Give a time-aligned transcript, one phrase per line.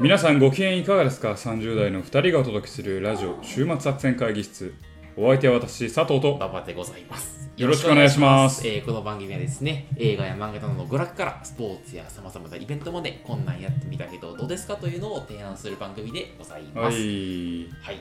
[0.00, 4.74] 皆さんご機嫌いかがですか ?30 代の2人がお届けするラジオ週末作戦会議室。
[5.16, 6.34] お相手は私、佐藤と。
[6.36, 7.50] 馬場でございます。
[7.56, 14.76] よろしくお願いしますえーこの番組はですね、映画や漫画などの娯楽からスポーツや様々なイベントまでこんなんやってみたけどどうですか？
[14.76, 16.96] というのを提案する番組でございまはす。
[16.96, 17.60] い。
[17.64, 17.96] いはい。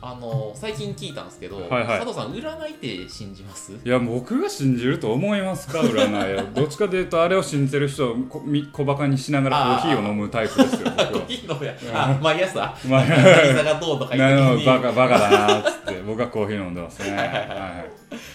[0.00, 3.72] あの最近聞いたんですけど、はいはい佐藤さん占いって信じます？
[3.82, 6.46] や、僕が信じると思いますか占いを。
[6.54, 10.90] どっちかというと、あれを信じてる人をこみ小バカにしながらコーヒーを飲むタイプですよ。
[10.90, 11.74] 僕は コーヒー飲むや。
[11.92, 12.60] あ、毎朝？
[12.88, 17.16] まあ何座がどうとか言なってバカバカだなーっつって 僕はコーヒー飲んでますね。
[17.16, 17.90] はいはい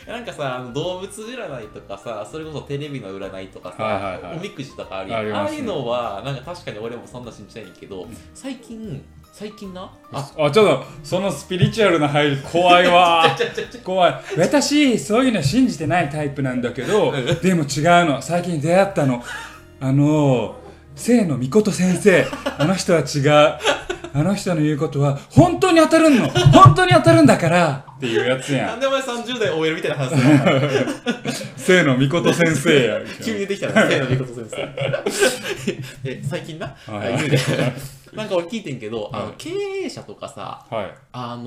[0.07, 8.05] なんかさあの動物占いとかさそれこそテレビの占いとかさ、はいはいはいおみくじとかあるやんありますねああいうのはなんか確かに俺もそんな信じないんだけど、
[8.35, 9.01] 最近
[9.33, 9.91] 最近な？
[10.11, 13.35] ああちょっとそのスピリチュアルな入り怖いわ。
[13.83, 14.15] 怖い。
[14.37, 18.21] 私そういうの信じてないタイプなんだけどでも違うの。
[18.21, 19.23] 最近出会ったの。
[19.81, 20.55] あの
[20.95, 22.27] 清野美琴先生。
[22.59, 23.57] あの人は違う。
[24.15, 26.29] あの人の言うことは本当に当たるの。
[26.29, 27.85] 本当に当たるんだから。
[27.97, 30.09] っていうやつやなんんでお前30代 OL みたいな話
[31.57, 31.93] するの？
[31.97, 34.57] 清野美琴先生や 急に出てきたな、せーの、みこと先生。
[36.05, 40.93] え、最近な、はいなんか俺聞いてんけど、あのはい経営者とかさ、はい。
[41.11, 41.43] あの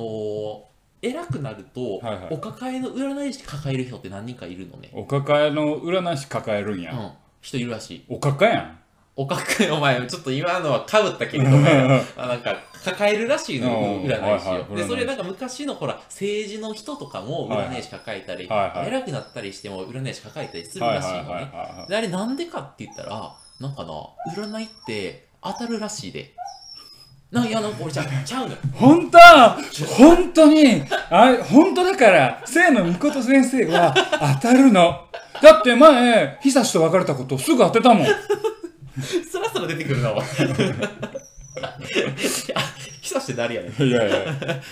[1.03, 2.29] ー、偉くなると、はいはい。
[2.31, 4.91] お抱えの占い師抱える人って何人かいるのね。
[4.93, 8.05] お抱えの占い師抱えるんや、うん、人いるらしい。
[8.09, 8.79] お抱えやん。
[9.19, 14.73] お抱え、 お前、ちょっと今のはかぶったけれどなんか、抱えるらしいの占い師はいはい。
[14.73, 14.77] を。
[14.77, 18.89] で、それなんか昔のほら、政治の人とかも占い師抱えたり、はいはい。
[18.89, 21.51] 偉くなったりしても占い師抱えたりするらしいのね。
[21.51, 23.93] はで、あれなんでかって言ったら、なんかな、
[24.35, 26.35] 占いって当たるらしいで。
[27.37, 28.59] なんいや、なんか俺ちゃう、ちゃうのよ。
[28.73, 29.19] 本当？
[29.99, 30.83] 本当に？
[31.11, 33.95] あ本当だから清野美琴先生は
[34.41, 35.07] 当たるの。
[35.43, 38.07] だって前久しと別れたことすぐ当てたもん。
[39.31, 40.15] そらそら出てくるな。
[43.03, 43.83] 久しって誰やねん。
[43.83, 44.25] いやいや。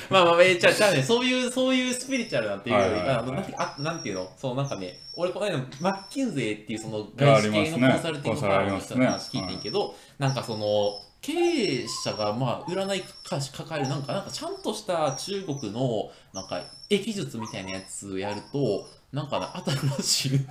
[0.09, 1.05] まあまあ、えー、ちゃうちゃうねん。
[1.05, 3.17] そういう、そういうスピリチュアルなんていうより、はいはいはい。
[3.19, 20.47] あのなんてあなんていうの、そうなんかね、俺この間、マッキンゼーっていうそのあ外資系のコンサルティングファームの人の話聞いてんけど、なんかその、経営者がまあ占いかし抱えるなんかなんかちゃんとした中国のなんか液術みたいなやつやるとなんかな当たるらしい。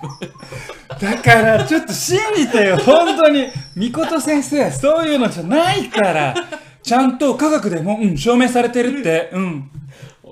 [1.00, 3.46] だからちょっと信じてよ本当に。
[3.76, 6.34] みこと先生そういうのじゃないから。
[6.82, 9.30] ちゃんと科学でも、うん、証明されてるって。
[9.32, 9.70] うん。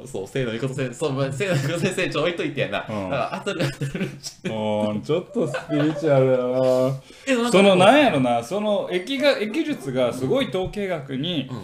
[0.07, 3.11] そう清野美琴先生そうまあ清野美琴先生ちょ置いといてやな、うん。
[3.11, 4.09] だから当たる当たる
[4.53, 6.31] もうちょっとスピリチュアル
[7.31, 7.51] だな。
[7.51, 11.63] そのなんやろなその疫が疫術がすごい統計学に、うん。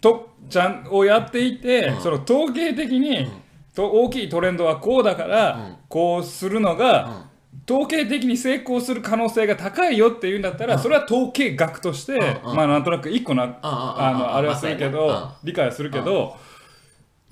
[0.00, 2.00] とちゃんをやっていて、うん。
[2.00, 3.26] その統計的に、
[3.74, 5.76] と大きいトレンドはこうだから、うん。
[5.88, 7.26] こうするのが、
[7.68, 16.36] 統計的に成功する可能性が高いよっていうんだったら、それは統計学として、まあなんとなく一個な、ああのあれはするけど、理解はするけど、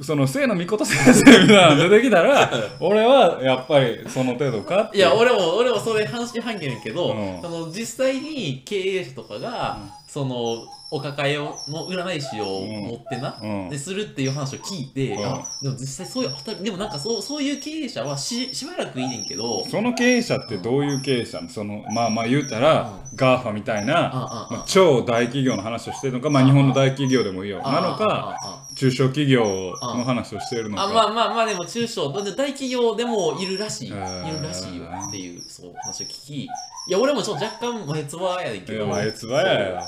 [0.00, 7.42] その清野美琴先生みたいなの出てきたら 俺はやっぱりその程度かいや俺も俺もそれ半信半疑やけど、うん。
[7.42, 13.70] その実際に経営者とかが、そのお抱えの占い師を持ってな、うん。
[13.70, 15.24] でするっていう話を聞いて、うん。
[15.24, 21.40] あでも実際そういう当たりでもなんかそうそういう経営者はししばらくいいねんけどその経営者ってどういう経営者？
[21.48, 24.54] そのまあまあ言うたら、 GAFA みたいな、あああ。
[24.54, 29.44] まあ、超大企業の話をしてるのか、まあ、日本の大企業でもいいよあなのか中小企業
[29.80, 30.84] の話をしているのか。
[30.84, 36.44] あまあまあまあでも中小で大企業でもいるらしいいるらしいよっていうそう話を聞き。
[36.44, 36.48] い
[36.88, 38.78] や俺もちょっと若干前つばやねんけど。
[38.78, 39.80] いやまあつばやよ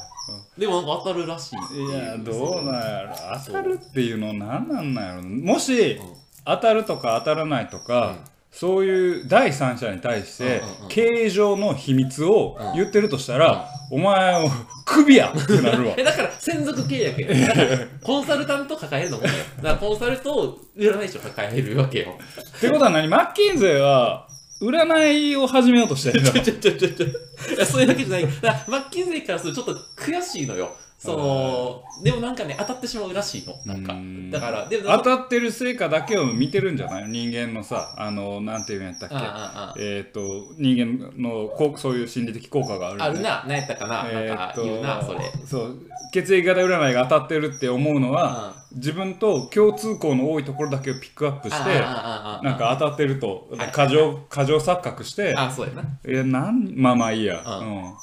[0.59, 0.85] でもなん。
[0.87, 3.17] か当たるらしいいやどうなんやろ。
[3.47, 5.23] 当たるっていうの何なんなんやろ。
[5.23, 6.01] もし
[6.45, 8.17] 当たるとか当たらないとか、
[8.51, 10.89] そういう第三者に対してうんうんうん。
[10.89, 14.49] 経営上の秘密を言ってるとしたら、お前を
[14.87, 15.95] クビやってなるわ。
[15.99, 22.15] えだから専属契約やだからコンサルタント抱えるのもだからコンサルと占い師を抱えるわけよ。
[22.57, 23.09] ってことは何？
[23.09, 24.29] マッキンゼーは
[24.65, 28.27] 占いを始めようとしてるのちょちょちょちょいやそういうわけじゃない。
[28.27, 30.75] だからマッキンゼーからするとちょっと悔しいのよ。
[31.05, 33.55] そのでもなんかね当たってしまうらしいの。
[33.67, 33.93] なんか。
[33.93, 37.09] うんだからでも当たってる成果だけを見てるんじゃない？
[37.09, 39.81] 人間のさあのなんていうんやったっけ？
[39.81, 40.21] えっ、と
[40.59, 45.21] 人間のこうそういう心理的効果がある、ね、あるな何やったかな、えーっとなんか言うなそれ。
[45.47, 45.77] そう
[46.13, 55.83] 血液型占いが当たってるって思うのは、自分と共通項の多いところだけをピックアップしてなんか当たってるとはい過剰過剰錯覚してあそうやな。
[56.09, 56.73] いやなん？
[56.77, 57.95] まあまあいいや、ううん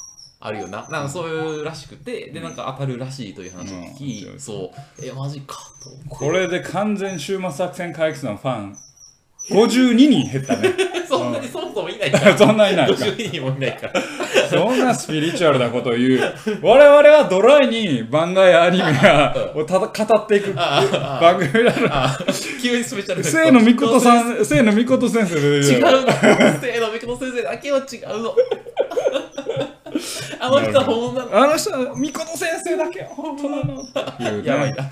[0.44, 0.88] あるよな。
[0.90, 5.06] なんかそういうらしくてでなんか当たるらしいという話を聞き、うんそう。
[5.06, 5.90] えマジかと。
[5.90, 8.76] 思ってこれで完全週末作戦会議室のファン
[9.50, 10.74] 52人減ったね。
[11.08, 12.38] そんなにそもそもいないから。
[12.38, 14.02] そんないないか52人もいないから。
[14.50, 16.34] そんなスピリチュアルなことを言う。
[16.62, 20.54] 我々はドライに番外アニメやをただ語っていく。
[20.54, 22.20] 番組だからあ。
[22.62, 28.36] 急にスペシャル清野美琴さんん清野美琴先生で違うの清野美琴先生だけは違うの
[30.42, 33.86] あの人は本物なのあの人は美琴先生だけは本当なのっ
[34.18, 34.90] ていうねやばいな。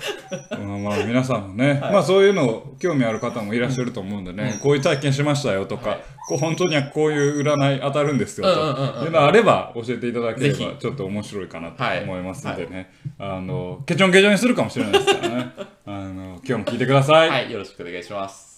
[0.58, 6.00] まあまあ皆さんもね、まあそういうの興味ある方もいらっしゃると思うんでね、こういう体験しましたよとか、はい。
[6.28, 9.04] こう本当にはこういう占い当たるんですよとうんうんうんうん。
[9.06, 10.64] いうのあれば教えていただけれぜひ。
[10.64, 15.50] ばちょっと面白いかなとはい思いますんでね、あのケチョンケチョンにするかもしれないですからね。
[15.86, 18.49] あの今日も聞いてください、はいよろしくお願いします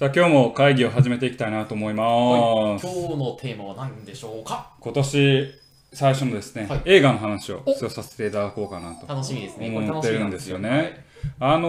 [0.00, 4.70] さあ今日も会議を始めていきたいなと思います、今日のテーマは何でしょうか？
[4.80, 5.54] 今年
[5.92, 6.82] 最初のですね、はい。
[6.86, 9.70] 映画の話をおさせていただこうかなと楽しみですね。
[9.70, 11.04] これ思楽してるんですよね。
[11.38, 11.68] あの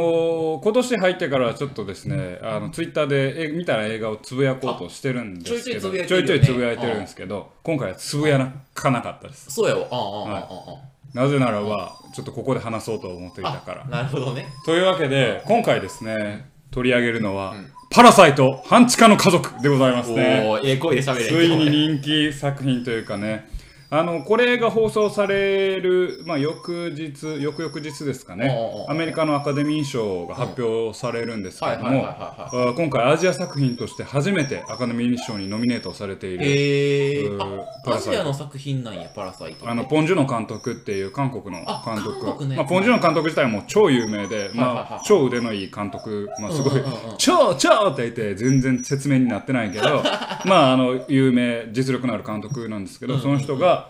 [0.59, 9.51] ー今年入ってからはちょっとですね、あのツイッターでえ見たら映画をつぶやこうとしてるんですけど、ちょいちょいつぶやいてるんですけど、今回はつぶやかなかったです。
[9.51, 10.37] そうやわああ。
[10.37, 13.89] ああなぜならば、ちょっとここで話そうと思っていたからあ。
[13.89, 20.43] なるほどねというわけで、今回ですね、取り上げるのは、んパラサイト半地下の家族でございますね。
[20.45, 23.49] おおええ声で喋れついに人気作品というかね
[23.93, 28.57] あのこれが放送される、まあ、翌日翌々日ですかね。
[28.87, 37.37] アメリカのアカデミー賞が発表されるんですけどはいはいはいもはあ今回アジア作品として初めてアカデミー賞にノミネートされている、
[37.85, 42.23] アジアの作品なんやパラサイトあのポン・ジュノ監督っていう韓国のあ監督。
[42.23, 46.81] 韓国のやつまあ、ポン・ジュノ監督自体も超有名で、まはいあ、超腕のいい監督、まあ、すごい、
[47.17, 50.01] 超超って言って全然説明になってないけど
[50.47, 53.80] まああの有名実力のある監督なんですけど、その人が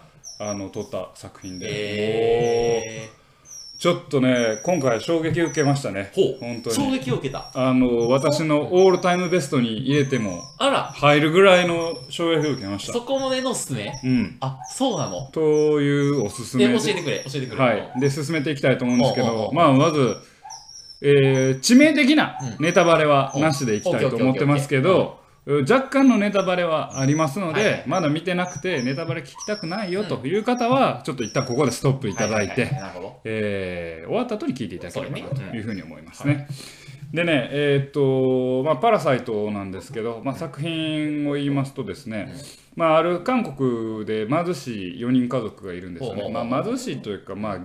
[0.44, 3.10] あの撮った作品で、え
[3.78, 6.12] ちょっとね今回衝撃受けましたね。
[6.16, 6.40] ー、ほう。
[6.40, 7.52] 本当衝に撃を受けた。
[7.56, 10.84] あの私のオールタイムベストに入れてもあら。
[10.84, 12.94] 入るぐらいの衝撃を受けました。
[12.94, 14.38] そこまでのおすすめうん。
[14.40, 15.32] あそうなの？
[15.32, 16.68] というおすすめ。
[16.68, 17.62] でえ教えてくれ教えてくれ。
[17.62, 20.16] はい、で進めていきたいと思うんですけどまあまず、
[21.02, 22.66] えー致命的なうん。
[22.66, 27.72] ネタバレはなしでいきたいと思ってますけど若干のネタバレはありますので、はい。
[27.72, 32.70] はいまだ見てなくてネタバレ聞きたくないよという方は、ちょっと一旦ここでストップいただいて、
[34.06, 36.48] 終わった後に聞いていただければというふうに思いますね。
[37.14, 42.34] でね、えーっと、まあ、パラサイトなんですけど、まあ、作品を言いますとですね、
[42.76, 46.30] まあ、ある韓国で貧しい4人家族がいるんですよね。
[46.30, 47.60] まあ、貧しいというか、まあ、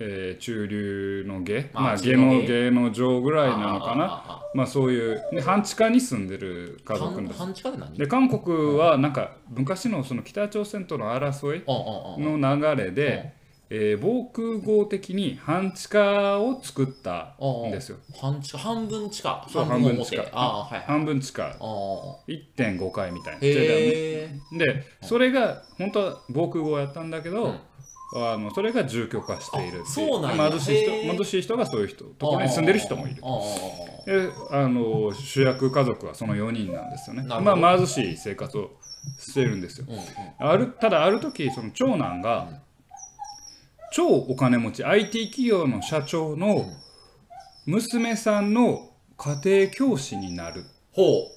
[0.00, 4.04] えー中流の下、まあ芸能下芸能上ぐらいなのかな。
[4.26, 7.38] あまあ、そういう、で半地下に住んでる家族です。
[7.38, 7.98] 半地下で何？
[7.98, 13.32] で、韓国はなんか昔のその北朝鮮との争い、の流れで、
[13.70, 17.34] えー防空壕的に半地下を作った
[17.68, 17.98] んですよ。
[18.18, 19.46] 半地下半分地下。
[19.46, 20.22] そう半分地下。
[20.86, 21.44] 半分地下。
[21.44, 23.40] ああ1.5階みたいな。
[23.40, 24.30] で
[25.02, 27.56] それが本当は防空壕やったんだけど、
[28.14, 30.50] あのそれが住居化しているそうなんや。
[30.50, 33.22] 貧しい人貧しい人がそういう人ところに住んでる人もいる。
[33.22, 33.38] あ
[34.06, 37.24] であの主役家族はその4人なんですよね。
[37.24, 38.70] まあ貧しい生活を
[39.18, 39.86] してるんですよ。
[39.88, 40.52] あうんうん。
[40.52, 42.48] あるただある時その長男が、
[43.92, 46.66] 超お金持ち IT 企業の社長の
[47.66, 50.64] 娘さんの家庭教師になる。
[50.92, 51.28] ほ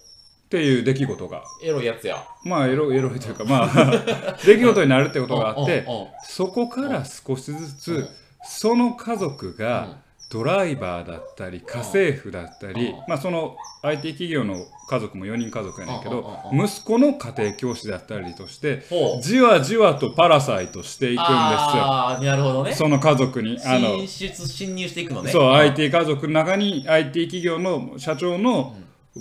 [0.51, 1.37] っていう出来事が。
[1.37, 2.21] うエロいやつや。
[2.43, 4.03] まあエロエロいというかまあ
[4.45, 6.07] 出来事になるってことがあってうんうんうん。
[6.23, 8.03] そこから少しずうん。
[8.03, 8.09] つ
[8.43, 9.55] その家族うん。
[9.55, 12.95] がドライバーだったり家政婦だったりうん。
[13.07, 14.57] まあその IT 企業の
[14.89, 18.83] 家族も4人家族やねんけどうんうん息子の家庭教師だったりとして
[19.21, 21.29] じわじわとパラサイトしていくんですよ。
[21.31, 22.73] ああなるほどね。
[22.73, 23.57] その家族に。
[23.63, 25.31] あの進出侵入していくのね。
[25.31, 25.55] そう、ん。
[25.55, 28.75] IT 家族の中に IT 企業の社長の、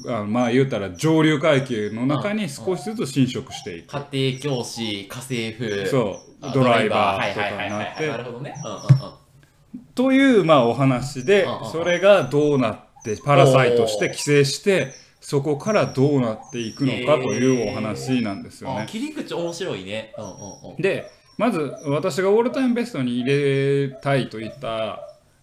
[0.07, 3.91] あのまあ言うたら上流階級の中に少しずつ侵食していく。
[4.13, 8.09] 家庭教師家政婦そう、あドライバーとかになって。
[8.09, 8.25] はいなる。
[8.25, 8.55] ほどね。
[8.65, 9.81] うんうんうん。
[9.95, 18.81] というまあお話でそれがどうなって、パラサイトして寄生して、そこからどうなっていくのかというお話なんですよね。
[18.83, 20.15] あ切り口面白いね。
[20.17, 20.31] うんうん
[20.77, 20.83] うん。
[20.83, 25.01] でまず私がオールタイムベストに入れたいといった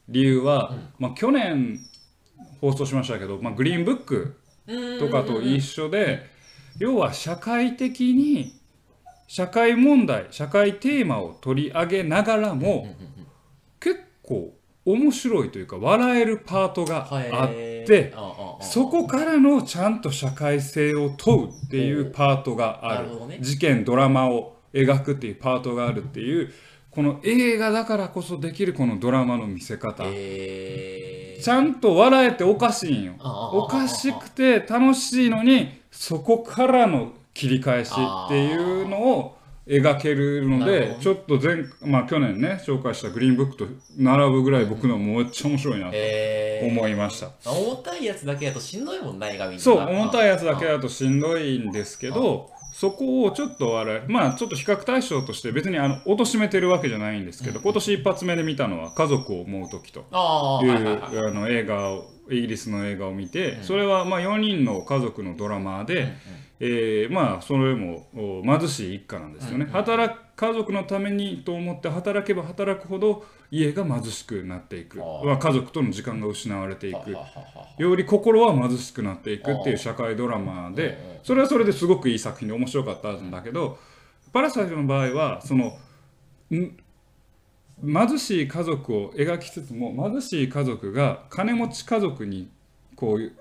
[0.07, 1.79] 理由は、まあ、去年
[2.61, 4.39] 放送しましたけど、まあ、グリーンブック
[4.99, 6.29] とかと一緒で
[6.79, 8.59] 要は社会的に
[9.27, 12.87] 社会問題社会テーマを取り上げながらも
[13.79, 14.53] 結構
[14.85, 18.13] 面白いというか笑えるパートがあって
[18.61, 23.09] そこからのちゃんと社会性を問うっていうパートがある。
[23.41, 26.53] 事件ドラマを描くっていうパートがあるっていう
[26.91, 30.03] この映画だからこそできるこのドラマの見せ方
[31.41, 33.13] ちゃんと笑えておかしいんよ。
[33.19, 43.67] おかしくて楽しいのにそこからの切り返しっていうのを描けるのでちょっと前、まあ、去年ね紹介したグリーンブックと
[43.97, 45.97] 並ぶぐらい僕のもめっちゃ面白いなと
[46.65, 47.31] 思いました。
[47.45, 66.13] 重たいやつだけだとしんどいもんな映画見るのそうな重たいやつだけだとしんどいんですけどそこをちょっと笑えまあちょっと比較対象として別にあの貶めてるわけじゃないんですけど今年一発目で見たのは「家族を思う時」とああいうあの映画をイギリスの映画を見てそれはまあ4人の家族のドラマで
[66.59, 69.67] えーまあそれもお貧しい一家なんですよね。
[69.71, 74.99] 働く家族のためにと思って働けば働くほど家が貧しくなっていく。
[74.99, 77.15] 家族との時間が失われていく。
[77.77, 83.77] より心は貧しくなっていくっていう社会ドラマでそれはそれですごくいい作品で面白かったんだけど
[84.33, 85.77] 「パラサイト」の場合はその
[86.51, 86.75] ん
[87.85, 92.49] 貧しい家族を描きつつも貧しい家族が金持ち家族に
[92.95, 93.35] こういう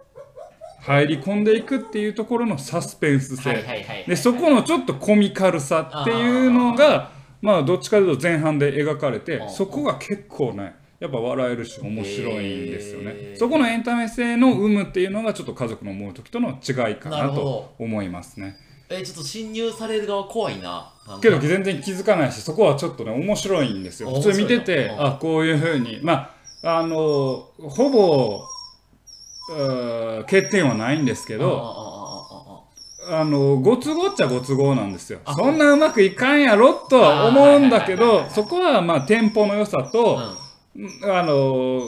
[0.81, 3.65] 入り込んでいくっていうところのサスペンス性、
[4.07, 7.11] でそこのちょっとコミカルさっていうのが
[7.43, 13.37] まあどっちかというと前半で描かれてあそこが結構ねやっぱ笑えるし面白いんですよね。
[13.37, 18.57] そこのエンタメ性の有無っていうのがちょっと家族の思う時との違いかななと思いますね。
[18.89, 20.93] えちょっと侵入される側怖いな。
[21.21, 24.11] けど全然気づかないしそこはちょっとね面白いんですよ。
[24.11, 26.01] あ普通見ててあこういうふうに。
[26.03, 26.31] ま
[26.63, 28.43] ああのほぼ
[30.27, 32.67] 欠点はないんですけけど
[33.09, 35.21] あのご都合っちゃご都合なんですよ。
[35.25, 40.19] そんなうまくいかんやろとは思うんだけどそこはまあテンポの良さと、
[41.05, 41.83] あの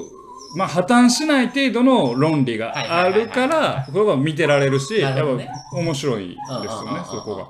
[0.57, 5.25] まあ破綻しない程度の論理があるからそこが見てられるしやっぱ
[5.73, 7.43] 面白いですうんよねそこが。
[7.45, 7.49] が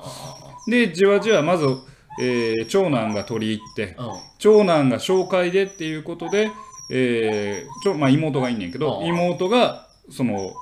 [0.67, 1.67] でじわじわまず、
[2.21, 4.07] えー長男が取り入ってうん。
[4.39, 6.51] 長男が紹介でっていうことで、
[6.91, 10.53] えーちょまあ、妹がいんねんけど妹がその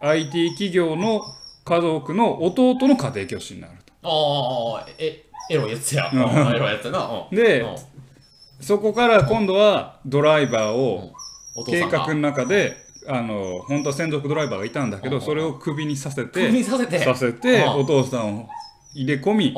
[0.00, 1.22] IT 企業の
[1.64, 3.92] 家族の弟の家庭教師になると。
[4.02, 6.10] ああえエロいやつや。
[6.12, 7.26] エロいやつやな。
[7.30, 7.36] うん。
[7.36, 7.76] でうん。
[8.60, 11.12] そこから今度はドライバーを
[11.66, 12.76] 計画の中で
[13.08, 15.22] あの本当は専属ドライバーがいたんだけどうん。
[15.22, 16.98] それをクビにさせクビにてさせて？
[17.00, 17.68] させてうん。
[17.80, 18.48] お父さんを
[18.94, 19.54] 入れ込み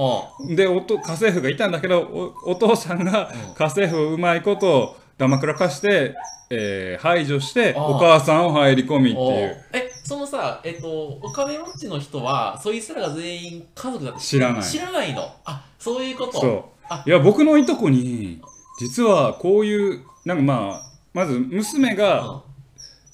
[0.50, 3.54] うでおと家政婦がいたんだけどおお父さんがうん。
[3.54, 6.14] 家政婦をうまいことだまくらかして、
[6.50, 9.64] えー排除してお母さんを入り込みっていう。
[9.72, 10.88] えそのさえっと
[11.22, 14.62] お金持ちの人はそいつらが全員家族だって知らない。
[14.62, 15.30] 知らないの？
[15.44, 16.40] あそういうこと？
[16.40, 16.64] そう。
[16.88, 17.04] あ。
[17.06, 18.40] いや僕のいとこに
[18.80, 20.82] 実はこういうなんかまあ
[21.12, 22.42] まず娘が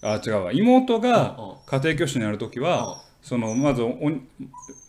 [0.03, 0.53] あ違うわ。
[0.53, 3.97] 妹が家庭教師になる時はそのまずお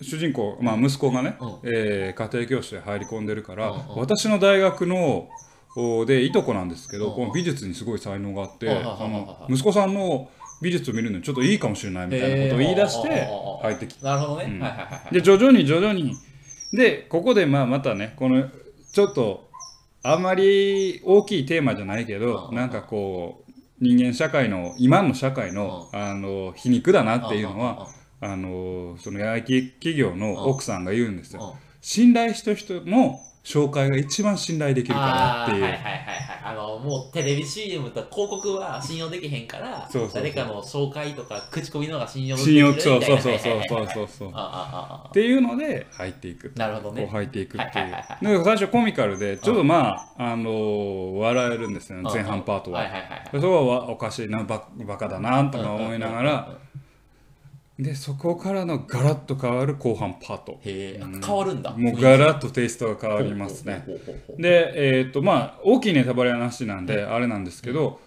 [0.02, 1.60] 主人公、まあ、息子がね、うん。
[1.64, 5.30] えー家庭教師で入り込んでるから、私の大学のお
[6.06, 10.30] でいとこなんですけど、この美術にすごい才能があって、うんうんうんその息子さんの
[10.62, 13.28] 美術を見るのにちょっといいかもしれないみたいなことを言い出して
[13.62, 14.62] 入ってきてなるほどね、
[15.12, 16.16] で徐々に徐々に。
[16.72, 18.50] でここでまあまたねこの
[18.92, 19.50] ちょっと
[20.02, 22.56] あんまり大きいテーマじゃないけどうん。
[22.56, 23.52] なんかこう
[23.82, 27.88] 人間社会の今の社会のあの皮肉だなっていうのは
[28.22, 31.58] あのその IT 企業の奥さんが言うんですよ。
[31.82, 35.64] 信頼した人の紹介が一番信頼できるからっていう。
[35.64, 36.26] はいはいはいはい。
[36.48, 40.24] あのもうテレビ CM とか広告は信用できへんからそうそうそう。
[40.24, 43.88] 誰かの紹介とか口コミの方が信用でき信用るみたいなそうそうそうそうそう。
[43.88, 44.30] そうそう
[45.10, 46.52] っていうので入っていく。
[46.56, 47.04] なるほどね。
[47.04, 48.44] こう入っていくっていう。
[48.44, 52.10] 最初コミカルでちょっとまああの笑えるんですよね。
[52.12, 52.80] 前半パートは。
[52.80, 53.30] はいはいはいはい。
[53.34, 56.65] そこはおかしいなババカだなとか思いながら
[57.78, 60.54] でそこからのガラッと変わる後半パート。
[60.64, 61.72] へえ変わるんだ。
[61.72, 63.86] もうガラッとテイストが変わりますね。
[64.38, 68.00] でえっとまあ大きいネタバレはなしなんであれなんですけど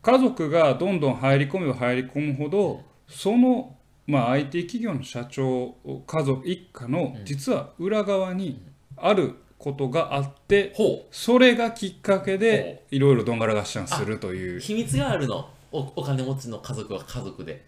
[0.00, 3.76] 家族がどんどん入り込めば入り込むほどその
[4.06, 5.76] まあ IT 企業の社長
[6.06, 8.62] 家族一家の実は裏側に
[8.96, 14.56] あることがあってほそれがきっかけでいろいろどんがらがっしゃんするという。
[14.56, 15.50] う秘密があるの。
[15.70, 17.64] おお金持ちの家族は家族で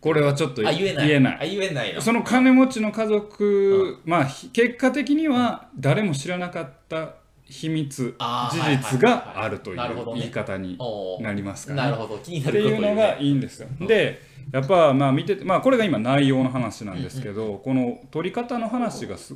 [0.00, 1.08] これはちょっとあ言えない。
[1.08, 1.38] 言えない。
[1.40, 2.00] あ言えないの。
[2.00, 9.76] その金持ちの家族、まあひ結果的には誰も知らなかった秘密事実があるという
[10.14, 10.78] 言い方に
[11.20, 11.90] なりますからね。
[11.90, 12.18] なるほど。
[12.18, 13.68] 気になってるこというのがいいんですよ。
[13.80, 14.20] で
[14.52, 19.34] やっぱまあ見ててまあこれが今内容の話なんですけど、この撮り方の話がす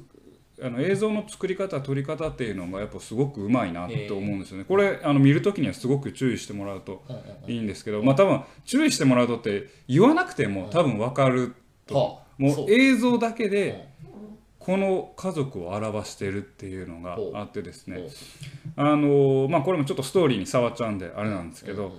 [0.62, 4.64] あの映像の作り方撮り方っていうのがやっぱすごくうまいなって思うんですよね。
[4.64, 7.02] これあの見るときにはすごく注意してもらうと
[7.47, 11.55] いいんですけどまあ多分注意してもらうとって言わなくても多分分かる
[11.87, 13.88] とはあもそうう映像だけで
[14.59, 18.09] この家族を表してるっていうのがあってですね。
[18.76, 21.93] あのまあこれもちょっとストーリーに触っちゃうんであれなんですけど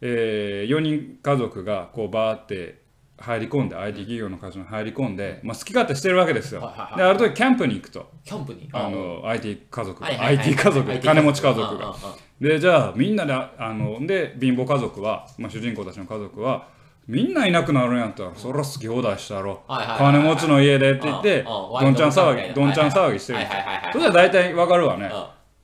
[0.00, 2.87] え4人家族がこうバーって
[3.18, 6.96] 入り込んで IT 企業の会社に入り込んで、まあ、好き勝手してるわけですよ、はいはいはい。
[6.98, 8.08] である時キャンプに行くと。
[8.24, 8.68] キャンプに？
[8.72, 11.96] あの IT 家族が、はいはいはい IT 家族 IT 金持ち家族が。
[12.40, 16.68] でじゃあみんなであので貧乏家族は、まあ、主人公たちの家族は
[17.08, 19.62] みんないなくなるんやったらそりゃ好き放題したろ。
[19.66, 23.62] はいはいはい金持ちの家でって言ってどんちゃん騒ぎどんちゃん騒ぎしてるんですよ。
[23.94, 25.10] そしたら大体わかるわね。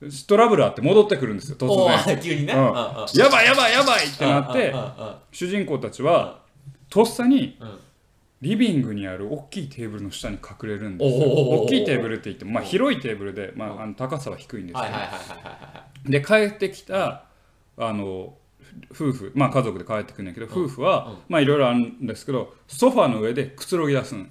[0.01, 0.09] うん。
[0.27, 2.53] トラブルあって戻ってくるんですよ突お然ー急にね。
[2.53, 4.73] やばいやばいやばいってなって
[5.31, 6.43] 主人公たちは
[6.95, 7.79] とっさにうん。
[8.41, 14.81] リビングにある大きいテーブルの下に隠れるんです大きいテーブルって言っても、まあ、広いテーブルで、まあ、あの高さは低いんです
[16.05, 16.19] けど。
[16.19, 17.23] で帰ってきた
[17.77, 18.35] あの
[18.91, 21.17] 夫婦まあ家族で帰ってくるんだけど夫婦は、うん。
[21.27, 24.25] まあいろいろあるんですけどソファーの上でくつろぎ出すの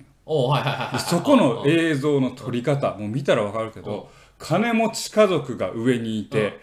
[0.99, 6.61] そこの映像の撮り方もう見たらわかるけど金持ち家族が上にいて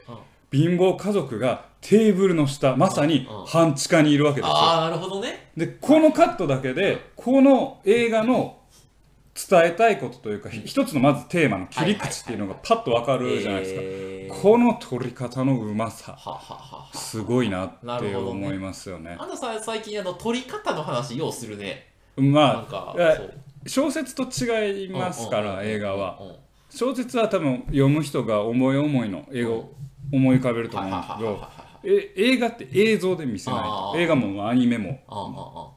[0.51, 3.45] 貧乏家族がテーブルの下まさにうん。
[3.45, 4.55] 半地下にいるわけですよ。
[4.55, 5.51] ああなるほどね。
[5.57, 8.59] でこのカットだけでこの映画の
[9.33, 14.41] 伝えたいことというかひ一つのまずテーマの切り口っていうのがパッとわかるじゃないですか、えー。
[14.41, 16.17] この撮り方のうまさ。
[16.93, 19.17] すごいなって思いますよね。
[19.19, 21.91] あんたさ最近あの撮り方の話ようするね。
[22.17, 23.17] まあ
[23.65, 26.35] 小説と違いますからうんうんうん映画はうんうん。
[26.69, 29.71] 小説は多分読む人が思い思いの絵を
[30.13, 31.47] 思い浮かべると思うんですけど
[31.83, 33.99] え映画って映像で見せないあとー。
[34.01, 34.99] 映画もアニメも。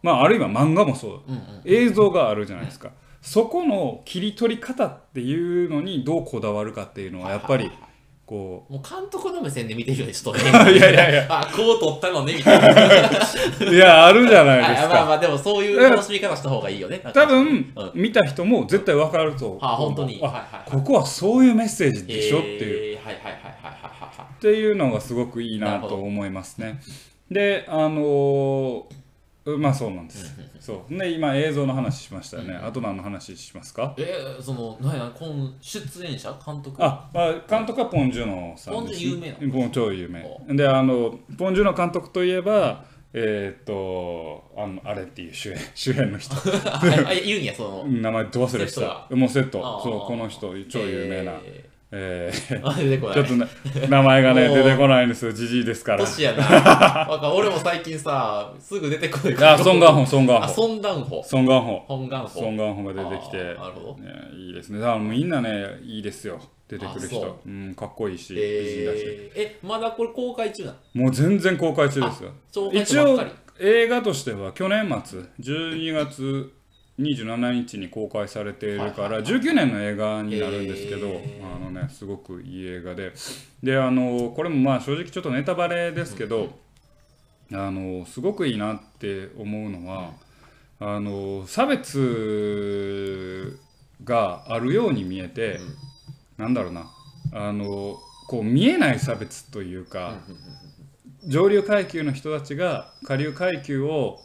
[0.02, 1.10] まああるいは漫画もそう。
[1.28, 2.90] うんうん映像があるじゃないですか。
[3.22, 7.70] そこの切り取り方っていうのにどうこだわるかっていうのはやっぱり
[8.26, 11.26] こもう監督の目線で見てるよねちょっとね いやいやいや。
[11.28, 12.90] あこう撮ったのねみたいな。
[13.60, 17.00] う いやあるじゃないですあまあまかあでもそういう楽しみ方した方がいいよね。
[17.12, 17.90] 多分うん。
[17.94, 20.20] 見た人も絶対わかるとあ本当に。
[20.22, 20.70] あはいはいはい。
[20.70, 22.96] ここはそういうメッセージでしょっていう。
[22.96, 26.80] はいはいはいはいはいっていうのがすごくいいなと思いますね。
[27.30, 29.04] であのー
[29.58, 30.34] まあそうなんです。
[30.58, 30.98] そう。
[30.98, 32.54] で今映像の話しましたよね。
[32.54, 33.94] あと何の話しますか？
[33.98, 36.32] えー、その何や今出演者？
[36.46, 36.82] 監督？
[36.82, 39.52] あ、まあ、監督はポン・ジュノさんポンジュ有名なの？
[39.52, 40.56] ポン超有名。
[40.56, 46.34] であのポン・ジュノ監督といえばえーっとあのあれっていう主演 主演の人。
[46.66, 47.84] ああいるんやその。
[47.84, 49.14] 名前ど忘れした。
[49.14, 49.82] もうセット。
[49.84, 51.32] そうこの人超有名な。
[51.44, 53.46] ええちょっとね
[53.88, 56.04] 名前がね出てこないんですよじじいですから。
[57.32, 60.54] 俺も最近さすぐ出てこないあ、ソン・ガンホ、ソン・ガンあホ。
[60.54, 61.24] ソンガンホ。
[61.28, 64.80] ソンガンホソン・ガンホが出てきて、なるほどね、いいですね。
[64.80, 66.40] だからみんなね、いいですよ。
[66.66, 67.40] 出てくる人。
[67.46, 69.02] うん、かっこいいし、美人だし。
[69.04, 71.02] えー、えまだこれ公開中なの？
[71.04, 72.32] もう全然公開中ですよ。
[72.72, 73.20] 一応
[73.60, 76.52] 映画としては去年末、12月
[76.98, 83.12] 27日に公開されているから、19年の映画になるんですけど、あのね、すごくいい映画で。
[83.62, 86.56] で、あの、これもまあ正直ちょっとネタバレですけど、
[87.52, 90.12] あの、すごくいいなって思うのは、
[90.78, 93.58] あの、差別
[94.04, 95.58] があるように見えて、
[96.36, 96.86] なんだろうな、
[97.32, 100.14] あの、こう見えない差別というか、
[101.26, 104.20] 上流階級の人たちが下流階級を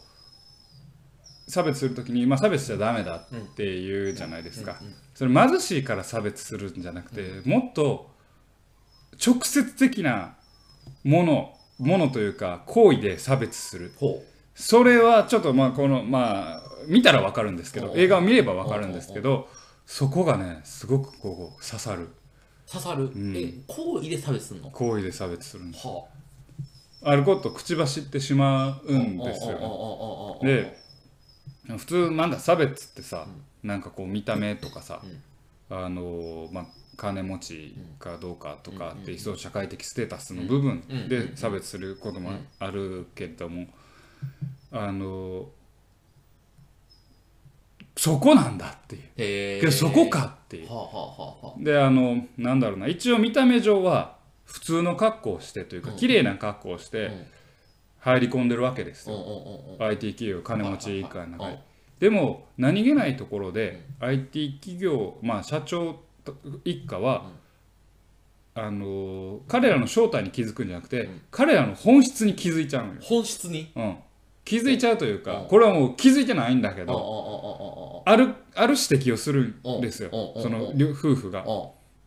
[1.49, 4.79] 差別するときに、まあ、差別しちゃダメだって言うじゃないですか、
[5.13, 8.11] それ貧しいから差別するんじゃなくて、もっと
[9.25, 10.35] 直接的な
[11.03, 13.93] ものものというか行為で差別する。
[13.97, 14.21] ほ
[14.53, 19.47] それはちょっとまあこのまあ見たらわかるんですけど映画を見ればわかるんですけど
[19.85, 22.03] そこがねすごくこう刺さる。
[22.03, 22.09] う
[22.69, 23.35] 刺さる、ん。
[23.35, 24.69] え行為で差別するの？
[24.69, 26.05] 行為で差別するんですは
[27.03, 27.15] あ。
[27.15, 30.47] ること口走ってしまうんですよね。
[30.47, 30.88] で
[31.77, 33.27] 普通なんだ差別ってさ、
[33.63, 35.01] なんかこう見た目とかさ、
[35.69, 36.65] あのまあ
[36.97, 43.67] 金持ちかどうかとかっていう、そう社会的ステータスの部分で差別することもあるけれども、
[44.71, 45.47] あの
[47.95, 49.01] そこなんだっていう。
[49.17, 50.69] へけどそこかっていう。
[50.69, 51.63] はあはあはあはあ。
[51.63, 52.87] であのなんだろうな。
[52.87, 57.25] 一応見た目上は普通の格好をしてというか、綺麗な格好をしてうん
[57.99, 59.15] 入り込んでるわけですよ、
[59.79, 61.57] IT 企業金持ち一家の中うんに
[61.99, 65.99] でも何気ないところで IT 企業まあ社長
[66.63, 67.25] 一家は、
[68.55, 73.71] あの彼らの正体に気づくんじゃなくて、彼らの本質に気づいちゃうのよ、本質に？
[73.75, 73.97] うん、
[74.45, 75.47] 気づいちゃうというか、うん。
[75.47, 81.45] これはもう気づいてないんだけど、あるある指摘をするんですよ、うんその両夫婦が。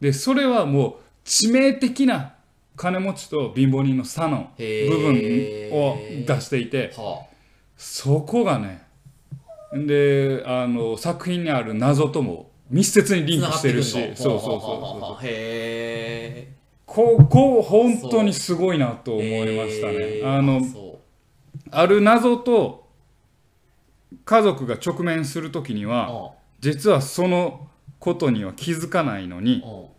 [0.00, 2.34] でそれはもう致命的な
[2.82, 7.22] 金持ちと貧乏人の差の部へ分ーを出していては
[7.76, 8.82] そこがね
[9.72, 15.16] であの作品にある謎とも密接にリンクしてるしそうそうそうそう。
[15.16, 16.52] あへ
[16.84, 20.20] ここ本当にすごいなと思いましたね。
[20.24, 20.98] あのそ
[21.70, 22.88] ある謎と
[24.24, 27.68] 家族が直面する時にはうん実はその
[28.00, 29.91] ことには気づかないのにうん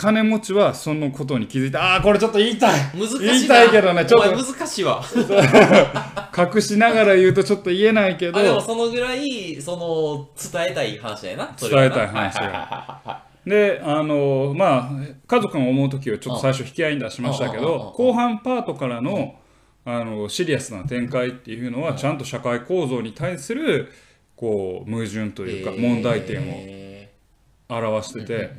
[0.00, 2.80] 金持ちはそのことに気づいてああこれちょっと言いたい。
[2.94, 3.20] 難しいな。
[3.20, 4.34] 言いたいけどねちょっと。
[4.34, 5.02] 難しいわ。
[6.54, 8.38] 隠しながら言うとちょっと言えないけど。
[8.38, 11.54] あでもそのぐらいその伝えたい話だよな。
[11.60, 12.34] 伝えたい話
[13.44, 14.90] であのまあ
[15.26, 19.34] 家族が思う時はちょっと最初引き合いに出しましたけど後半パートからの
[19.84, 23.90] あのシリアスな展開っていうのはちゃんと社会構造に対する
[24.36, 27.10] こう矛盾といいうか問題点をえ
[27.68, 28.50] 表してて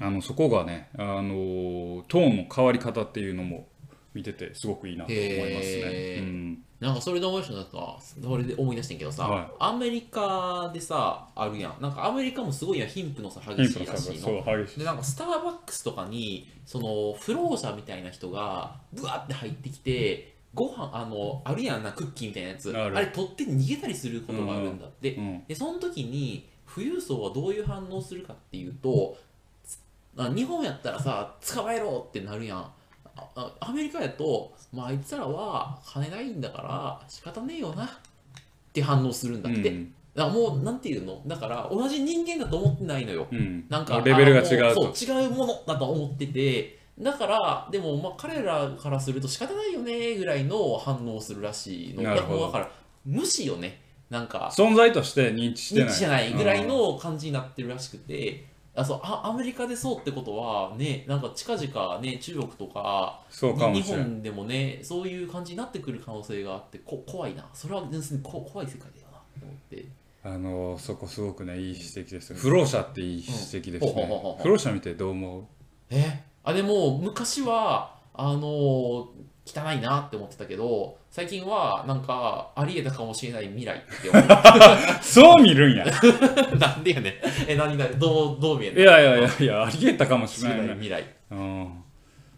[0.00, 3.68] あのそこがねあのトーンの変わり方っていうのも
[4.14, 6.16] 見ててすごくいいなと思いますね。
[6.20, 6.64] うん。
[6.80, 9.48] なんかそれで思い出したなんかそれで思い出してんけどさ、はい。
[9.58, 11.82] アメリカでさあるやん。
[11.82, 14.44] なんかアメリカもすごいやん貧富の差激しいらしいの。
[14.76, 22.76] でなんかスターバックスとかにその不老者みたいな人がブワって入ってきてご飯あのあるやんなクッキーみたいなやつ。
[22.76, 25.44] あれ取って逃げたりすることがあるんだって、うん。
[25.46, 29.16] でその時に富裕層はどういう反応するかっていうと
[30.34, 32.70] 日本やったらさ捕まえろってなるやん。
[33.60, 37.84] アメリカやと、まあ、あいつらは金ないんだから仕方ねえよな。
[37.84, 37.88] っ
[38.72, 39.94] て反応するんだって、うん。
[40.14, 41.20] だもうなんていうの？
[41.26, 43.26] だから同じ人間だと思ってないのよ。
[43.30, 43.64] うん。
[43.68, 46.78] なんかレベルが違うそう違うものだと思ってて。
[46.98, 52.02] だからでもまあ彼らからすると仕方ないよねぐらいの反応をするらしいの。
[52.02, 52.70] なるだから
[53.04, 53.80] 無視よね。
[54.10, 55.88] なんか存在として認知してない。
[55.88, 67.44] 認知じゃないぐらいの感じになってるらしくて、あそうあアメリカでそうってことはねなんか近々ね中国とかそうかも日本でもねそういう感じになってくる可能性があってこ怖いな。
[67.54, 69.86] それは全然こ怖い世界だよなと思って。
[70.24, 74.36] あのそこすごくねいい指摘です不老者っていい指摘ですね。
[74.42, 75.44] 不老者見てどう思う？
[75.90, 76.24] え？
[76.44, 79.08] あでも昔はあの
[79.48, 84.22] 汚いなって思ってたけど最近はなんかありえたかもしれない未来って思
[85.00, 85.86] そう見るんや。
[85.86, 87.14] う なんでやねん。
[87.48, 91.04] え何がどうどう見えいるやいやいやいやありえたかもし知れれないい未来。
[91.30, 91.84] うん。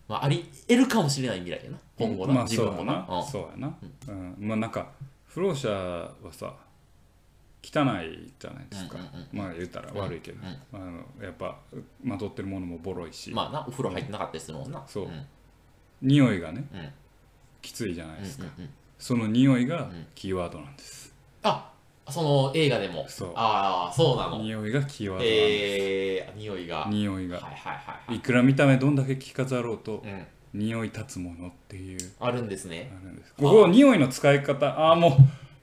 [0.08, 1.78] まああり得るかもしれない未来やな。
[1.98, 3.06] 今後な、まあ自分もな。
[3.08, 3.26] うん。
[3.26, 3.76] そうやな。
[4.08, 4.36] うん。
[4.38, 4.88] まあなんか
[5.26, 6.54] 不老者はさ
[7.62, 8.98] 汚いじゃないですか。
[8.98, 10.38] うんうんうんまあ言ったら悪いけど。
[10.72, 11.56] あのやっぱ
[12.02, 13.30] まとってるものもボロいし。
[13.32, 14.82] まあなお風呂入ってなかったりするもんな。
[14.86, 15.04] そう。
[15.04, 15.26] うんうん。
[16.02, 16.64] 匂いがね。
[16.72, 16.92] うん
[17.62, 18.44] きついじゃないですか。
[18.58, 18.70] うんうん
[19.00, 20.06] その匂いがん。
[20.14, 21.12] キーワードなんです。
[21.42, 21.72] あ
[22.06, 23.06] その映画でも。
[23.08, 23.32] そう。
[23.34, 24.38] ああそうなの。
[24.42, 26.84] 匂いがキーワードなんでえー、匂いが。
[26.84, 27.36] す匂いが。
[27.36, 28.16] はいはいはいはい。
[28.16, 30.26] いくら見た目どんだけ着飾ろうとうん。
[30.52, 31.98] 匂い立つものっていう。
[32.20, 32.92] あるんですね。
[32.94, 33.32] あるんです。
[33.38, 35.12] ここ匂いの使い方ああもう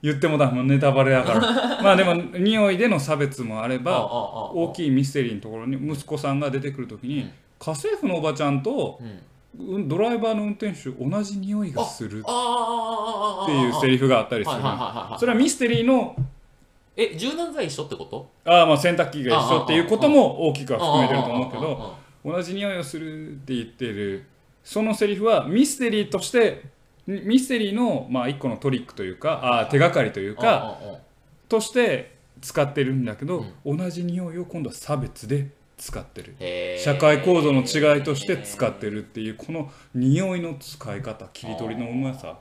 [0.01, 1.41] 言ってもだもうネタバレだから。
[1.83, 7.31] まあでも匂いでの差別もあれば大いきいミステリーのところに息子さんが出てくるときに、うん。
[7.59, 9.19] 家政婦のおばちゃんとうんうん
[9.57, 14.57] ドライバーの運転手同じ匂いがするっていうセリフがあったりする
[15.19, 16.15] それはミステリーの
[16.95, 24.25] え柔軟剤一緒ってことああまあ洗濯機が一緒っていうことも大きくは含めてると思うけど同じ匂いをするって言ってる
[24.63, 26.65] そのセリフはミステリーとして
[27.07, 30.77] ミステリーのまあ一個のトリックというかあ手がかりというか
[31.47, 36.35] として使ってるんだけど、同じ匂いを今度は差別で使ってる。
[36.79, 42.37] 社会構造の違いとして使ってるっていうこの匂いの使い方切り取りのうまさ。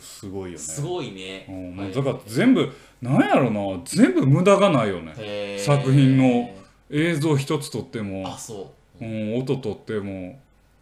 [0.00, 0.58] すごいよね。
[0.58, 1.46] すごいね。
[1.94, 3.80] だから全部なんやろな。
[3.84, 5.58] 全部無駄がないよね。
[5.58, 6.50] 作品の
[6.90, 9.04] 映像一つとってもあ、そう。
[9.04, 10.40] うん、音とっても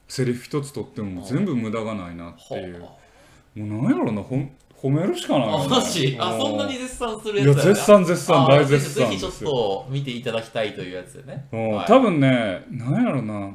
[0.09, 2.83] セリフ一つとっても全部無駄がないなっていう。
[2.83, 2.89] は
[3.55, 4.51] もうなんやろなほん
[4.83, 5.65] 褒めるしかないよね。
[5.67, 6.17] あマジ？
[6.21, 6.41] あうん。
[6.41, 7.75] そんなに絶賛するいややつだよね。
[7.75, 9.09] 絶賛絶賛あ大絶賛。
[9.09, 11.47] ぜひちょっと見ていただきたいというやつでね。
[11.53, 11.71] うん。
[11.71, 11.87] はい。
[11.87, 13.55] 多分ねなんやろな。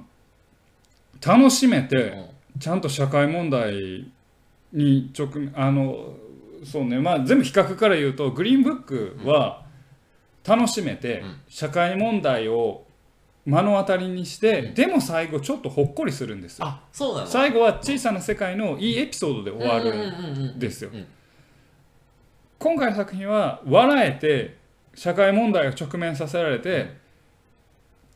[1.26, 2.60] 楽しめてうん。
[2.60, 4.12] ちゃんと社会問題
[4.74, 6.14] に直面あの
[6.64, 7.00] そうね。
[7.00, 9.66] まあ全部比較から言うとグリーンブックは
[10.46, 11.42] 楽しめてうん。
[11.48, 12.86] 社会問題を
[13.50, 16.66] 目の当たりにして、でも最後ちょっとほっこりするんですよ。
[16.66, 17.28] あそうなの？
[17.28, 20.92] 最後は小さな世界のいいエピソードで終わるんですよ。
[22.60, 24.58] 今回の作品は笑えて
[24.94, 26.98] 社会問題を直面させられて、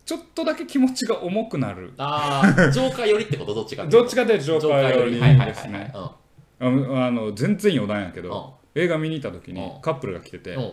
[0.06, 1.94] ちょっとだけ気持ちが重くなる。
[1.98, 3.54] ああジョーカー寄りってこと？
[3.54, 5.92] どっちかどっちかというとジョーカーよりですね。
[5.94, 6.16] は
[6.60, 6.70] あ
[7.12, 9.82] の全然余談やけど映画見に行った時にうん。
[9.82, 10.72] カップルが来ててうん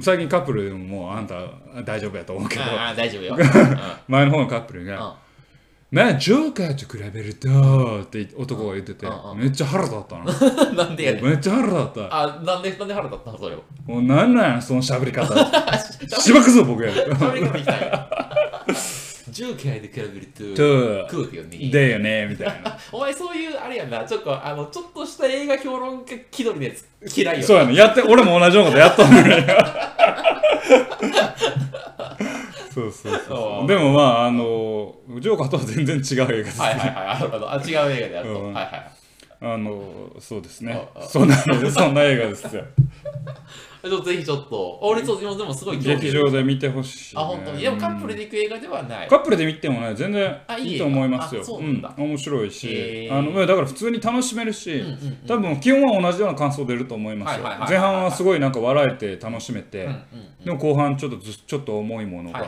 [0.00, 1.34] 最近カップルでももうあんた
[1.84, 2.62] 大丈夫やと思うけど。
[2.62, 3.36] ああ大丈夫よ。
[4.08, 5.16] 前の方のカップルうんが
[5.90, 10.24] 「まあジョーカーと比べると」って男が言っててめっちゃ腹立ったの。
[10.24, 11.24] う んなんでやねん。
[11.24, 12.16] めっちゃ腹立った。
[12.22, 13.62] あなんでなんで腹立ったのそれを？
[13.86, 15.34] もうなんなんやそのしゃべり方。
[16.20, 16.90] しばくぞ僕や。
[16.92, 18.06] 喋り方いきたい
[19.30, 20.54] ジョーカーで比べるとと
[21.08, 21.70] クールよね。
[21.70, 22.78] だよねみたいな。
[22.92, 24.04] お前そういうあれやんな。
[24.04, 27.74] ちょっとあのちょっとした映画評論家気取りのやつ嫌いよなそうやね。
[27.74, 29.24] やって俺も同じようなことやっとんのよ。
[32.72, 36.94] そうそうそうでもまああのジョーカーとは全然違う映画ですはいはいはい。
[36.94, 38.54] あ違う映画でやると、うん。
[38.54, 38.90] はいはい
[39.42, 40.78] あのそうですね。
[41.08, 42.62] そんなそんな映画ですよ
[43.82, 44.78] ぜひちょっと。
[44.82, 47.62] 俺そうでもでもすごい興味劇場で見てほしい、ね、あ本当に。
[47.62, 49.08] でもカップルで行く映画ではない。
[49.08, 51.40] カップルで見てもね全然あいいと思いますよ。
[51.40, 51.94] あそうなんだ。
[51.96, 54.82] 面白いし、あのだから普通に楽しめるし、
[55.26, 57.44] 多分基本は同じような感想出ると思いますよ。
[57.68, 59.88] 前半はすごいなんか笑えて楽しめて、
[60.44, 62.46] でも後半ちょっとずちょっと重いものが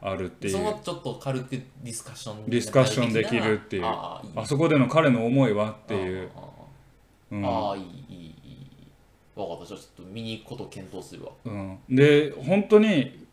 [0.00, 3.84] あるっていう、そのちょっと軽くディスカッションディスカッションできるっていう。
[3.84, 4.32] ああいい。
[4.36, 6.30] あそこでの彼の思いはっていう、
[7.44, 8.34] ああいい
[9.42, 9.68] いいいいわかった。
[9.68, 11.32] じゃあちょっと見に行くことを検討するわ。
[11.44, 13.26] うん、で本当に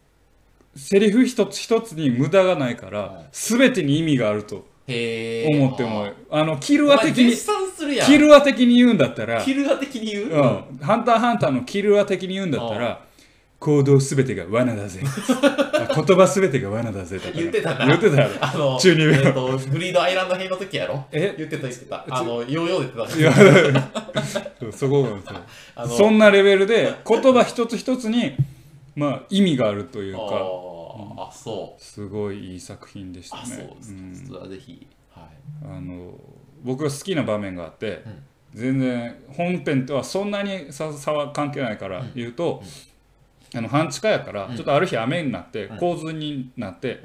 [0.76, 5.58] セリフ一つ一つに無駄がないから全てに意味があるとへえ。
[5.58, 8.08] 思ってもあのキルア的に絶賛するやん。
[8.08, 13.06] キルア的に言うんだったらキルア的に言う、うん、ハンターハンターのキルア的に言うんだったら、
[13.66, 15.02] 行動すべてが罠だぜ。
[15.74, 17.18] あ言葉すべてが罠だぜ。
[17.18, 17.32] だ。
[17.32, 17.88] 言ってたな。
[17.88, 18.28] 言ってた。
[18.40, 19.20] あの中二病。
[19.20, 21.04] えーとグリードアイランド編の時やろ？
[21.12, 21.34] え？
[21.36, 22.06] 言ってた言ってた。
[22.10, 23.34] あのヨーヨーで言っていや
[24.62, 25.28] そうそこなんで
[25.92, 28.36] すそんなレベルで言葉一つ一つに、
[28.96, 31.82] まあ、意味があるというあか、ーあそう。
[31.84, 33.70] すごいいい作品でしたあそうね。
[34.12, 34.50] ですか、ん。
[34.50, 34.86] ぜひ。
[35.10, 35.26] はい。
[35.78, 36.14] あの
[36.64, 38.04] 僕が好きな場面があって、
[38.54, 42.64] 全然本編とはそんなに差差は関係ないから言うと、
[43.56, 47.02] あの半地下やから、ちょっとある日雨になって洪水になって、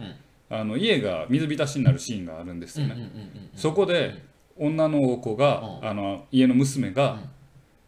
[0.48, 2.94] あの家が水浸しになるシーンがあるんですよね。
[2.94, 5.88] うんうんうんうんそこで女の子が、うん。
[5.88, 7.18] あの家の娘が、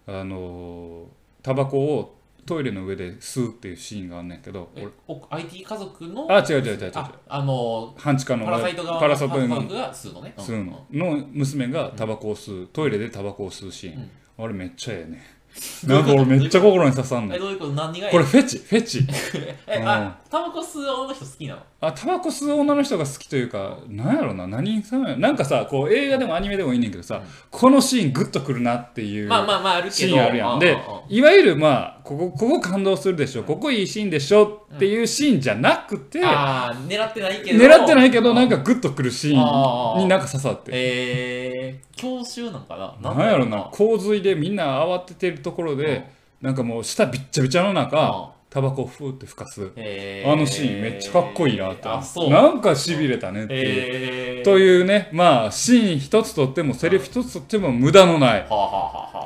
[0.07, 1.07] あの
[1.43, 6.93] タバコをトイレの上で吸うっていうシーンがあんねんけどえお IT 家族の俺あ違う違う違う違う。
[6.95, 10.35] ああの半地下のパラサイト側パのラサイトの家族が吸うのね。
[10.39, 10.87] 吸うの。
[10.91, 15.23] の娘がタバコを吸うトイレでタバコを吸うシーン、あれめっちゃええね
[15.87, 17.37] なんか俺めっちゃ心に刺さんねん。
[17.37, 17.73] えどういうこと？
[17.73, 19.07] 何がこれフェチフェチ。
[19.67, 19.89] えうん。
[19.89, 21.61] あタバコ吸う女の人好きなの？
[21.85, 29.95] あタバコ吸う女の人が好きというかなんやろな何にさなんかさこう映画でもアニメでもいいねんけどさ、このシーングッとくるなっていうまあまあまああるけど。
[29.95, 37.65] シーンあるやんでいわゆるまあここここ感動するでしょここいいシーンでしょっていうシーンじゃなくて、ああ狙ってないけど。
[37.65, 40.71] 狙ってないけどなんかかグッとくるシーンになんか刺さって。
[40.73, 43.15] えー、教習なんかな？
[43.15, 49.71] なんやろな洪水でみんな慌ててるところでなんかもう下びっちゃびちゃの中タバコをふーって吹かす。
[49.77, 51.89] えー、あのシーンめっちゃかっこいいなって。
[51.89, 52.31] 思ってあそう。
[52.31, 58.47] なんかしびれたねっていう、えー、というねまあシーン一つとってもセリフ一つとっても無駄のない。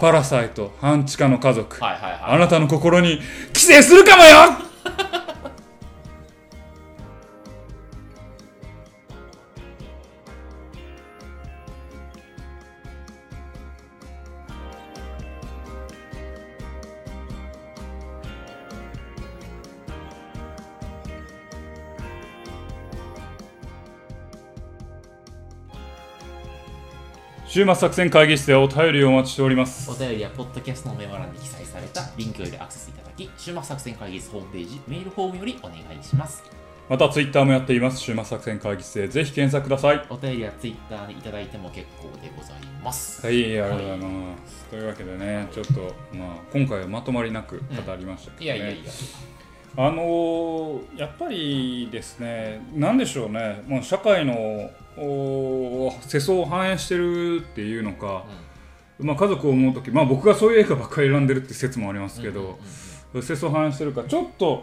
[0.01, 1.79] パラサイト半地下の家族。
[1.85, 2.21] あ、はいはいはい。
[2.37, 3.21] あなたの心に
[3.53, 4.65] 寄生するかもよ
[27.57, 36.45] 週末作戦会議室でお便りをお待ちしておりますお便りはポッドキャストのメモ欄に記載されたリンクよりアクセスいただき、週末作戦会議室ホームページ、メールフォームよりお願いします。
[36.90, 43.27] またツイッターもやっています週末作戦会議室でぜひ検索くださいお便りはツイッターにいただいても結構でございます。
[43.27, 44.64] はい、ありがとうございます。
[44.66, 48.92] というわけでね、ちょっと、まあ、今回はまとまりなく語りましたけど、ねいやいやいや。
[49.77, 58.25] あのーやっぱりですね、なんでしょうね、もう社会のお世相を反映してるっていうのか、
[58.99, 62.59] まあ、家族を思うとき、まあ、僕がそういう映画ばっかり選んでるって説もありますけど、
[63.15, 64.62] 世相を反映してるか、ちょっと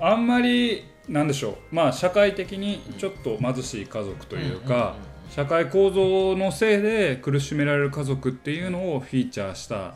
[0.00, 4.96] あんまり、なんでしょう、まあ、社会的にちょっと貧しい家族というか、
[5.30, 9.94] 社会構造のせいで苦しめられる家族っていうのをフィーチャーした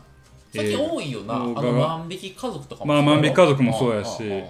[0.53, 1.87] 最近多いよな、あ動画のが。
[1.87, 4.43] 万引き家族とかまあ万引き家族もそうやし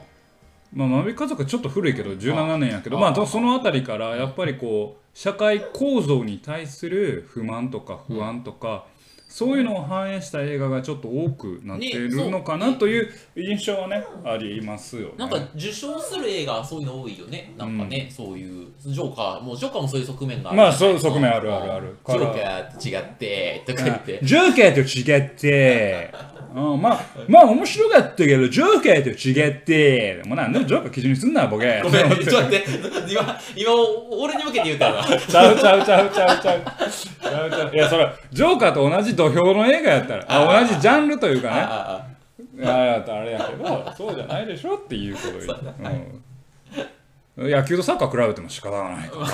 [0.73, 8.85] まあ、万引き家族はちょっと古いけど17年やけどまあその辺りからやっぱりこう社会構造に対する不満とか不安とか、
[9.33, 15.13] そういうのを反映した映画がちょっと多くなっているのかなという印象はねありますよね。
[15.17, 17.51] なんか受賞する映画はそういうの多いよね。
[17.57, 20.57] なんかね、そういう、ジョーカー、もうジョーカーもそういう側面がある。
[20.59, 24.19] まあそう側面あるあるあるジョーカーと違って、とか言って。
[24.21, 26.13] ジョーカーと違って、
[26.55, 31.81] うん、まあ、まあ面白かったけど、ジョーカーと違って、もうなんでジョーカー基準にすんな、ボケ。
[31.81, 32.65] ごめん、ちょっと待って。
[33.11, 33.71] 今、今、
[34.11, 35.03] 俺に向けて言ったよな。
[35.03, 36.61] ちゃうちゃうちゃうちゃうちゃう。
[36.61, 42.07] ちゃうちゃういや、それ、ジョーカーと同じ土俵の映画やったら、あ同じジャンルというかね、あ
[42.61, 45.65] あれやけど、そうじゃないでしょっていうことを言って。
[47.35, 47.51] うん。
[47.51, 49.17] 野球とサッカー比べても仕方がないか。
[49.17, 49.25] な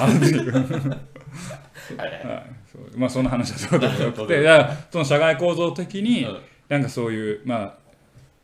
[2.96, 4.48] まあそんな話はどうでもよくて。
[4.90, 7.78] その社会構造的に、うんなんかそういうまあ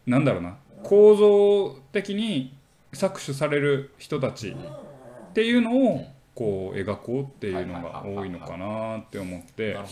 [0.06, 0.58] なんだろうな。
[0.84, 2.56] 構造的に
[2.94, 9.76] 搾取される人たちっていうのをこう描こうっていうのが多いのかなって思って。
[9.76, 9.84] あ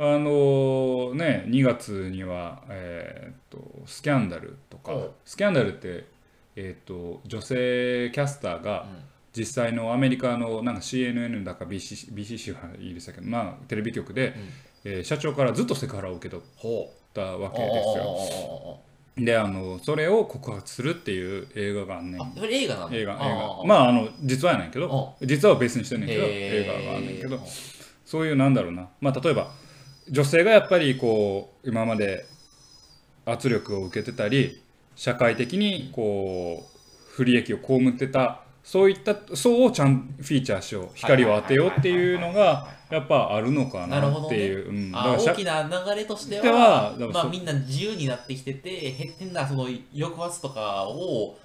[0.00, 4.94] のね2月には、えーっとスキャンダルとか。
[4.94, 5.10] うん。
[5.24, 6.06] スキャンダルって、
[6.56, 8.86] えーっと女性キャスターが
[9.36, 14.34] 実際のアメリカのなんか CNN だか BCC, はいいでしたけど、まあ、テレビ局で、
[14.84, 18.78] えー社長からずっとセクハラを受け取っほうたわけあですよ。
[19.18, 22.20] であのそれを告発するっていう映画があんねん。
[22.44, 23.60] 映画なの映画映画。
[23.60, 27.40] あまああの実はやねんけど実は別にしてんねんけどへ映ー画があんねんけど
[28.04, 28.88] そういうなんだろうな。
[29.00, 29.50] まあ例えば
[30.08, 32.24] 女性がやっぱりこう今まで
[33.26, 34.62] 圧力を受けてたり
[34.96, 40.88] 社会的にこう不利益を被ってたそういった層をちゃんフィーチャーしよう。
[40.94, 51.38] 光を当てようっていうのがやっぱあるのかなっていう、うん、大きな流れとしてではまあ、みんな自由になってきてて変変なその抑圧とかを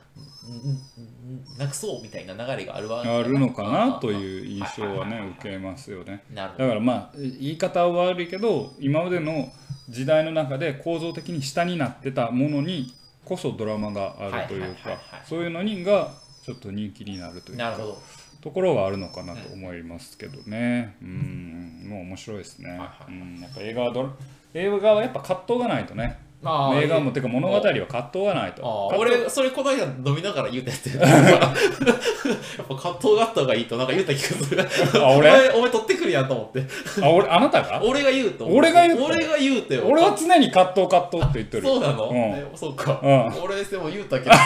[1.58, 6.24] なくそうみたいな流れがあるわけあるのかなとういう印象はね受けますよね。
[6.34, 9.52] なるほだからまあ言い方は悪いけど今までの
[9.90, 16.12] 時代の中で構造的に下になってたものにこそドラマがあるというかはいそういうのにが
[16.44, 17.72] ちょっと人気になるというか。
[17.72, 20.96] どなるほどところがあるのかなと思いますけどね。
[21.02, 21.84] うん。
[21.90, 24.10] もう面白いですね、はいうん、やっぱ映画はドラ
[24.54, 26.20] 映画はやっぱ葛藤がないとね。
[26.44, 28.94] ま映画もてか物語は葛藤がないと。
[28.96, 31.02] 俺それこの間飲みながら言うたやつや。
[31.10, 33.78] やっぱ葛藤があった方がいいと。
[33.78, 34.62] なんか言うた気がする。
[35.04, 35.28] あ俺？
[35.28, 36.64] お前お前取ってくるやんと思って。
[37.04, 37.82] あ俺あなたが？
[37.84, 39.06] 俺が言うと俺が言うと？
[39.06, 39.88] 俺が言うてよ。
[39.88, 42.16] 俺は常に葛藤葛藤って言ってるそうなの、うん。
[42.16, 43.44] えそうか、うん。
[43.44, 44.32] 俺でも言うたけど。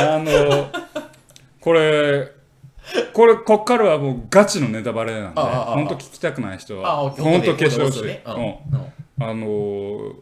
[0.00, 0.87] あの
[1.68, 2.32] これ
[3.12, 10.14] これこっからはもうガチのネタバレなんで本当聞きたくない人あは本当消してほしあのー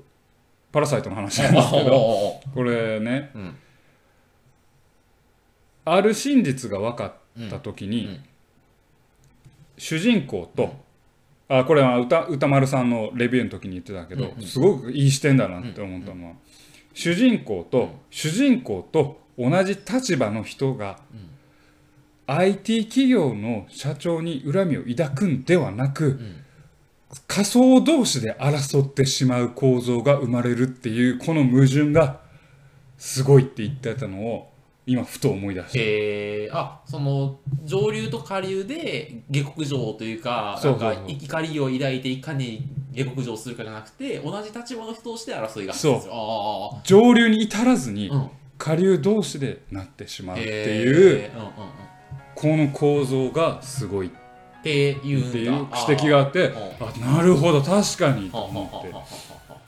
[0.72, 3.56] パラサイトの話なんですけどおこれねうん。
[5.84, 8.20] ある真実が分かった時に、
[9.78, 10.74] 主人公と、
[11.48, 16.32] あこれは歌歌丸さんのレビューの時に言ってたけど、すごくいい視点だなって思ったのは、
[16.92, 20.98] 主人公と、主人公と同じ立場の人が、
[22.26, 26.42] IT 企業の社長に恨みを抱くんではなく、ん。
[27.28, 32.20] 仮想同士で争ってしまう構造が生まれるっていうこの矛盾が
[32.98, 34.50] すごいって言ってたのを
[34.86, 40.60] 今ふと思い出しえあその上流と下流で下克上というか
[41.06, 46.76] 怒りを抱いていかに下克上するかじゃなくて同じ立場の人として争いがそう。
[46.78, 48.10] あ上流に至らずに
[48.58, 51.50] 下流同士でなってしまうってていううんうんうん、っ
[52.36, 54.26] この構造がすごいって
[54.66, 58.28] ていう指摘があってあなるほど確かに。
[58.30, 58.92] と思って。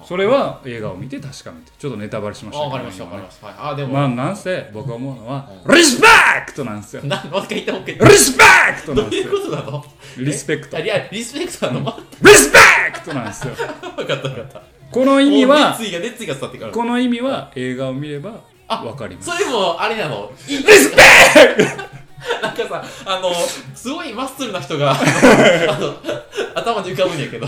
[0.04, 2.64] それは映画を見て確かめてちょっとネタバレしました。
[2.64, 3.46] わかりましたわかりました。
[3.46, 3.56] はい。
[3.58, 6.06] あでも、まあなんせ僕は思うのはうリスペ
[6.46, 7.02] クトなんですよ。
[7.04, 8.44] なもう一回言ってもリスペ
[8.76, 9.84] クトどうんいうなですよことなの？
[10.18, 10.76] リスペクト。
[10.78, 11.80] あいやリスペクトなの？
[11.80, 12.58] まリスペ
[12.94, 13.54] クトなんですよ。
[13.54, 14.62] 分かった分かった。
[14.90, 15.78] この意味は
[16.72, 19.30] この意味は映画を見ればあわかります。
[19.30, 20.32] それもあれなの？
[20.48, 21.02] リスペ
[22.42, 23.32] なんかさあの
[23.74, 24.94] すごいマッスルな人が あ
[25.78, 25.96] の
[26.54, 27.46] 頭に浮かぶんやけど。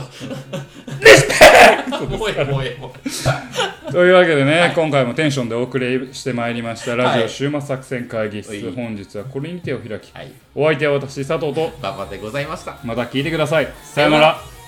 [1.00, 6.94] リスペもうええもうええもうというわけでね、今回もテンションでお送りしてまいりました。
[6.94, 8.72] ラジオはい週末作戦会議室、はい。
[8.72, 10.32] 本日はこれにてお開きはい。
[10.54, 11.72] お相手は私佐藤と。
[11.80, 12.76] 馬場でございました。
[12.84, 13.68] また聞いてください。
[13.82, 14.59] さようなら